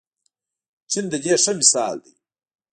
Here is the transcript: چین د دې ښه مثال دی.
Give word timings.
چین 0.91 1.05
د 1.11 1.13
دې 1.23 1.33
ښه 1.43 1.51
مثال 1.59 1.95
دی. 2.03 2.13